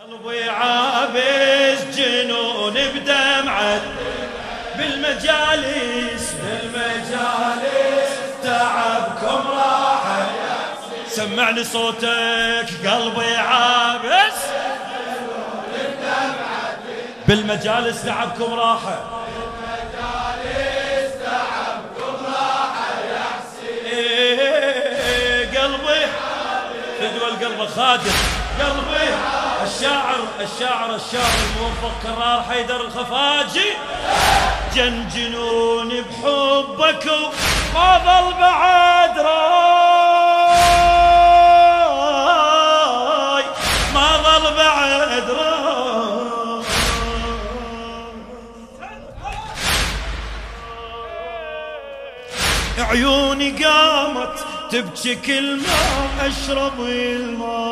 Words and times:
قلبي 0.00 0.50
عابس 0.50 1.96
جنون 1.96 2.74
بدمعة. 2.74 3.80
بالمجالس 4.76 6.34
بالمجالس 6.42 8.10
تعبكم 8.42 9.48
راحة. 9.48 10.26
سمعني 11.08 11.64
صوتك 11.64 12.86
قلبي 12.86 13.36
عابس. 13.36 14.38
بالمجالس 17.28 18.04
تعبكم 18.04 18.54
راحة. 18.54 19.24
إيه، 23.92 25.60
قلبي. 25.60 26.06
فدوى 26.98 27.28
القلب 27.28 27.68
خادم 27.68 28.12
قلبي. 28.60 29.29
الشاعر 29.62 30.20
الشاعر 30.40 30.94
الشاعر 30.94 31.38
الموفق 31.46 31.94
كرار 32.02 32.42
حيدر 32.48 32.80
الخفاجي. 32.80 33.70
جن 34.74 35.08
جنون 35.14 35.88
بحبك 35.88 37.06
ما 37.74 37.98
ظل 38.06 38.26
بعد 38.40 39.18
راي. 39.18 39.44
ما 43.94 44.08
ظل 44.24 44.44
بعد 44.56 45.30
راي. 45.30 45.60
عيوني 52.78 53.50
قامت 53.64 54.36
تبكي 54.70 55.14
كل 55.14 55.56
ما 55.56 56.26
أشرب 56.26 56.80
الماء. 56.80 57.69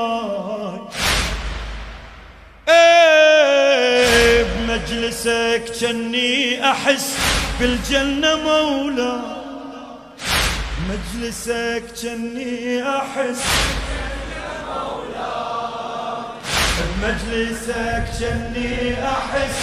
إيه 4.90 4.94
بمجلسك 5.00 5.64
جني 5.80 6.70
أحس 6.70 7.16
بالجنة 7.60 8.36
مولا. 8.36 9.20
مجلسك 10.88 11.82
جني 12.02 12.82
أحس 12.96 13.42
بمجلسك 16.78 18.04
جني 18.20 18.94
أحس 19.04 19.58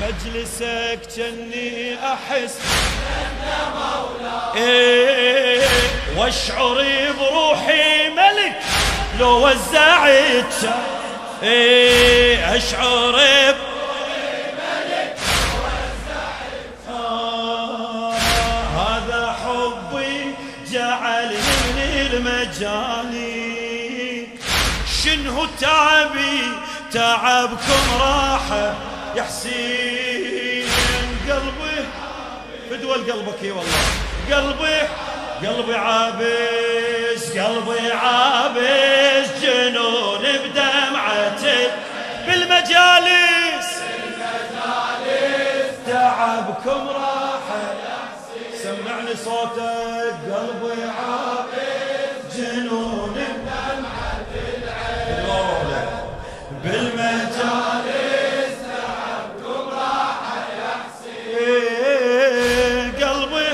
بمجلسك 0.00 1.00
جني 1.16 1.96
أحس 2.12 2.58
إيه 4.56 5.66
واشعر 6.16 6.84
بروحي 7.20 8.08
ملك 8.10 8.56
لو 9.20 9.46
وزعت 9.48 10.54
إيه 11.42 12.56
اشعر 12.56 13.20
آه 16.90 18.14
هذا 18.78 19.36
حبي 19.44 20.34
جعلني 20.70 22.18
من 22.18 22.48
شنو 25.04 25.46
تعبي؟ 25.60 26.40
تعبكم 26.92 27.84
راحة 28.00 28.74
يا 29.16 29.22
حسين. 29.22 30.66
قلبي 31.28 31.84
فدوى 32.70 32.94
قلبك 32.94 33.42
يا 33.42 33.52
والله. 33.52 33.82
قلبي 34.30 34.78
قلبي 35.46 35.74
عابس 35.74 37.38
قلبي 37.38 37.92
عابس. 37.92 38.21
تعبكم 46.64 46.88
راحة 46.88 47.74
سمعني 48.62 49.16
صوتك 49.16 50.14
قلبي 50.32 50.82
عابس 50.82 52.36
جنون 52.36 53.14
بدمعته 53.14 54.62
بالمجالس 56.64 57.92
إيه، 61.38 62.92
قلبي 63.04 63.48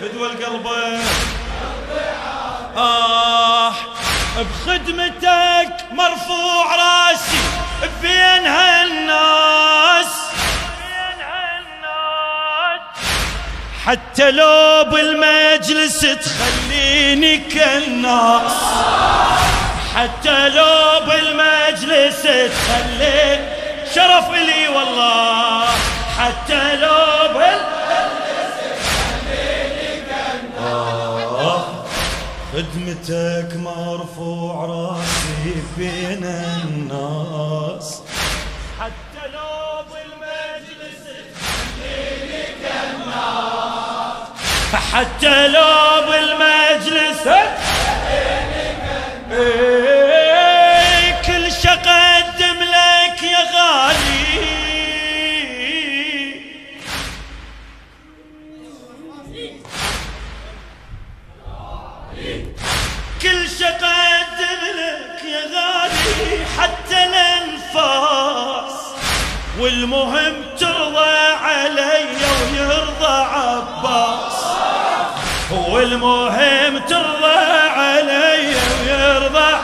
فدوى 0.00 0.26
القلب. 0.26 0.66
آه 2.76 3.72
بخدمتك 4.38 5.76
مرفوع 5.92 6.74
راسي 6.76 7.03
حتى 13.86 14.30
لو 14.30 14.84
بالمجلس 14.90 16.00
تخليني 16.00 17.38
كالناس 17.38 18.52
حتى 19.94 20.48
لو 20.48 21.00
بالمجلس 21.06 22.22
تخليني. 22.22 23.54
شرف 23.94 24.30
لي 24.30 24.68
والله. 24.68 25.66
حتى 26.18 26.76
لو 26.76 27.34
بال 27.34 27.60
خدمتك 32.52 33.56
مرفوع 33.56 34.64
راسي 34.64 35.62
بين 35.76 36.24
الناس؟ 36.24 38.00
حتى 44.94 45.48
لو 45.48 45.60
بالمجلس 46.06 46.53
والمهم 75.84 76.78
ترضى 76.78 77.38
علي 77.76 78.54
ويرضى. 78.86 79.54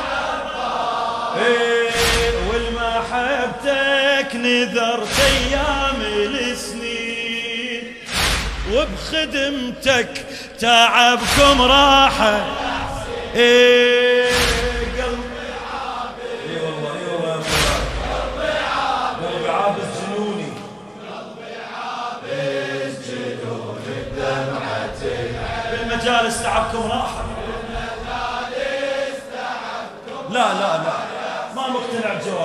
إيه 1.37 2.33
والمحبتك 2.53 4.35
نذرت 4.35 5.09
أيام 5.21 6.01
السنين. 6.03 7.95
وبخدمتك 8.73 10.27
تعبكم 10.61 11.63
راحة. 11.63 12.41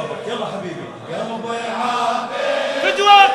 بجوابك 0.05 0.27
يلا 0.27 0.45
حبيبي. 0.45 0.85
قلبي 1.13 1.57
عابس 1.81 2.35
فدوة 2.83 3.25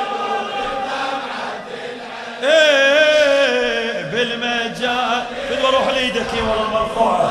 إيه 2.42 4.02
بالمجال. 4.02 5.22
فدوة 5.50 5.70
روح 5.70 5.86
ليدك 5.88 6.34
يا 6.34 6.42
والله 6.42 6.66
المرفوعة 6.66 7.30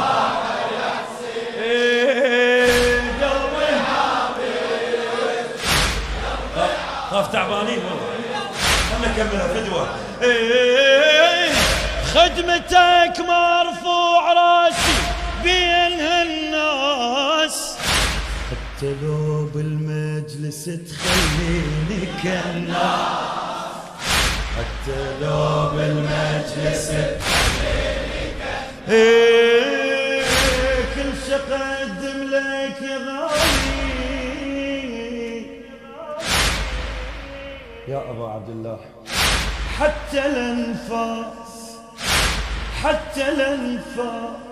إيه 1.61 3.01
قلبي 3.21 3.69
خاف 7.11 7.27
تعبانين 7.33 7.79
والله. 7.79 8.09
خلنا 8.91 9.07
نكملها 9.13 9.47
فدوة 9.47 9.87
إيه 10.21 11.49
خدمتك 12.13 13.19
مرفوع. 13.19 14.18
حتى 18.79 18.95
لو 19.01 19.45
بالمجلس 19.45 20.65
تخليني 20.65 22.01
كالناس 22.23 23.83
حتى 24.57 24.99
لو 25.21 25.69
بالمجلس 25.69 26.87
تخليني 26.87 28.31
كالناس 28.39 28.89
إيه 28.89 30.23
كل 30.95 31.11
لك 32.31 32.81
يا 32.81 32.97
غالي. 32.97 33.69
يا 37.87 37.99
أبا 38.11 38.27
عبد 38.27 38.49
الله. 38.49 38.79
حتى 39.79 40.25
الأنفاس 40.25 41.75
حتى 42.83 43.29
الأنفاس. 43.29 44.48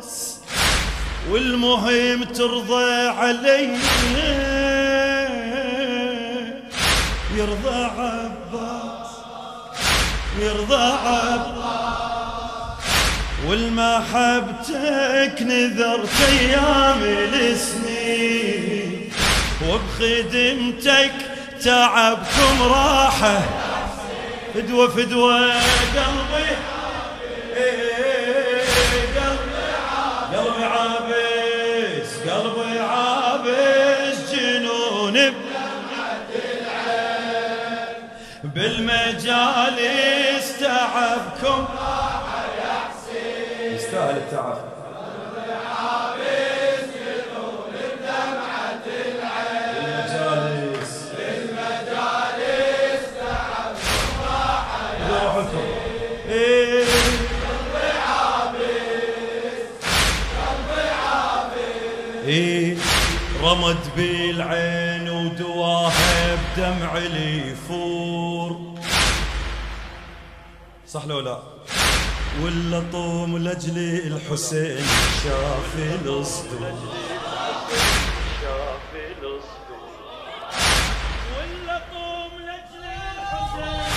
والمهم 1.29 2.23
ترضى 2.23 3.07
علي 3.07 3.77
يرضى 7.35 7.83
عباس 7.97 9.09
يرضى 10.39 10.93
عباس. 11.05 11.67
والمحبتك 13.47 15.37
نذرت 15.41 16.21
أيام 16.29 17.03
السنين. 17.33 19.11
وبخدمتك 19.67 21.13
تعبكم 21.63 22.55
راحة. 22.63 23.41
فدوة 24.53 24.87
فدوة 24.87 25.39
قلبي. 25.95 26.49
بالمجالس 39.07 40.59
تعبكم 40.59 41.65
يستاهل 43.61 44.17
التعب 44.17 44.57
المجالس 49.77 51.11
المجالس 51.19 53.03
روحكم 55.09 55.65
إيه. 56.29 56.85
إيه 62.27 62.77
رمد 63.43 63.77
بالعين 63.95 65.09
ودواها 65.09 66.35
بدمع 66.35 66.97
لي 66.97 67.51
يفور. 67.51 68.57
صح 70.87 71.05
لو 71.05 71.19
لا. 71.19 71.39
ولا 72.43 72.83
طوم 72.91 73.37
لأجل 73.37 73.77
الحسين 73.77 74.85
شاف 75.23 75.75
الأسطول. 75.75 76.73
شاف 78.41 78.93
ولا 81.37 81.77
طوم 81.93 82.31
لأجل 82.45 82.83
الحسين 82.83 83.87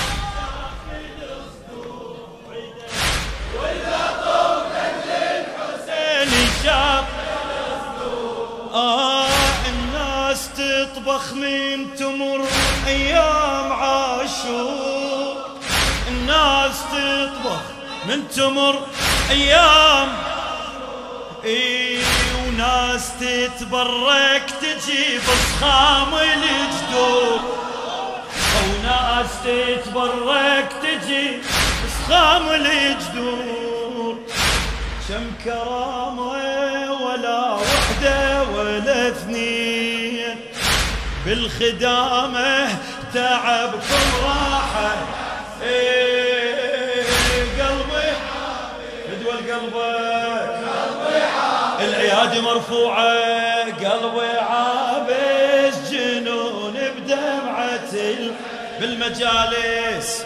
آه 8.74 9.28
الناس 9.68 10.48
تطبخ 10.56 11.32
من 11.32 11.59
من 18.08 18.28
تمر 18.28 18.86
أيام. 19.30 20.08
إي 21.44 21.98
وناس 22.46 23.10
تتبرك 23.20 24.44
تجيب 24.60 25.22
صخام 25.22 26.14
الجدور. 26.14 27.40
وناس 28.64 29.30
تتبرك 29.44 30.68
تجيب 30.82 31.42
صخام 32.06 32.48
الجدور. 32.48 34.16
كم 35.08 35.30
كرامة 35.44 36.30
ولا 37.02 37.54
وحدة 37.54 38.42
ولا 38.42 39.08
اثنين. 39.08 40.36
بالخدامة 41.26 42.78
تعبكم 43.14 44.04
راحة. 44.24 44.92
إيه 45.62 46.29
قلبك 49.60 50.50
العيادة 51.80 52.40
مرفوعة 52.42 53.64
قلبي 53.64 54.38
عابس 54.38 55.90
جنون 55.90 56.74
بدمعة 56.96 57.92
ال- 57.94 58.32
بالمجالس. 58.80 60.24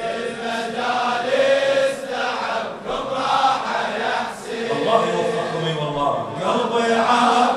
الله 4.73 5.07
يوفقكم 5.09 5.67
اي 5.67 5.75
والله. 5.85 6.13
قلبي 6.45 6.95
عابس 6.95 7.54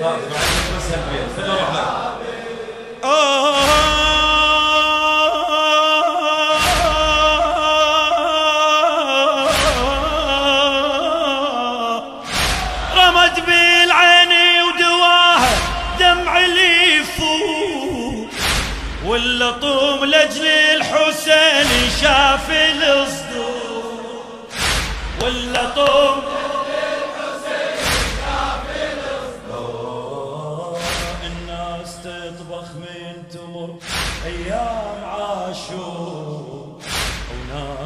طيب، 0.00 0.08
بعد 0.10 0.20
بس 0.76 0.92
هالبيت. 0.92 1.36
خذ 1.36 1.50
روح 1.50 1.70
لك. 1.74 3.20
رمد 12.96 13.46
بالعين 13.46 14.32
ودواها 14.62 15.50
دمع 16.00 16.44
اللي 16.44 16.96
يفوت 16.96 18.28
ولا 19.06 19.50
طوم 19.50 20.04
لأجل 20.04 20.46
الحسين 20.46 21.90
شاف 22.00 22.50
الصدور 22.50 24.46
ولا 25.22 25.64
طوم 25.76 26.22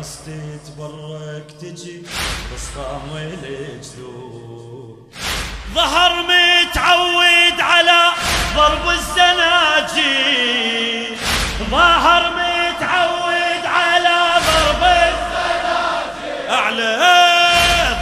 وناس 0.05 0.19
تتبرك 0.27 1.49
تجي 1.61 2.03
بصخام 2.55 3.09
الجدود 3.17 4.97
ظهر 5.75 6.13
متعود 6.23 7.61
على 7.61 8.01
ضرب 8.57 8.89
الزناجير. 8.91 10.39
ظهر 11.71 12.31
متعود 12.31 13.65
على 13.67 14.19
ضرب 14.47 14.83
الزناجير. 14.83 16.51
أعلى. 16.51 16.93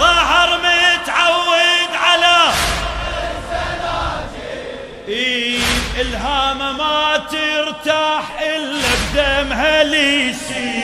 ظهر 0.00 0.48
متعود 0.58 1.92
على 1.94 2.52
إيه 5.08 5.60
الهامة 6.00 6.72
ما 6.72 7.16
ترتاح 7.16 8.40
إلا 8.40 8.88
بدمها 9.14 9.84
ليسي 9.84 10.81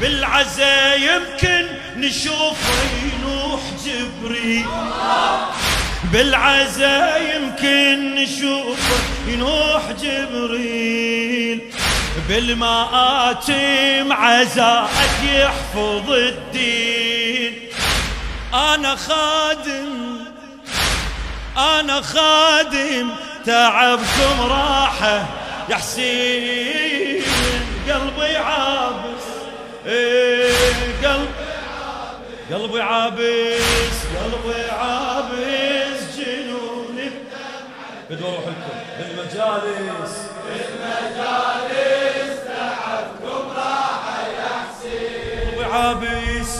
بالعزا 0.00 0.94
يمكن 0.94 1.66
نشوف 1.96 2.58
ينوح 3.02 3.60
جبريل. 3.84 4.66
بالعزا 6.12 7.16
يمكن 7.16 8.14
نشوف 8.14 8.78
ينوح 9.26 9.82
جبريل. 10.02 11.60
بالمآتم 12.28 14.12
عزاك 14.12 14.88
يحفظ 15.24 16.10
الدين. 16.10 17.54
أنا 18.54 18.96
خادم 18.96 20.18
أنا 21.56 22.02
خادم 22.02 23.10
تعبكم 23.46 24.40
راحة 24.40 25.26
يا 25.68 25.76
حسين. 25.76 27.22
قلبي 27.88 28.26
إيه 28.26 28.38
قلب 29.88 31.28
قلبي 32.52 32.80
عابس 32.80 33.96
قلبي 34.22 34.70
عابس 34.70 36.00
جنوني. 36.18 37.10
بدي 38.10 38.24
أروح 38.24 38.44
لكم. 38.46 38.78
بالمجالس. 38.98 40.14
بالمجالس 40.44 42.36
تعبكم 42.44 43.50
راحة 43.56 44.28
يا 44.28 44.52
قلبي 45.50 45.64
عابس. 45.64 46.52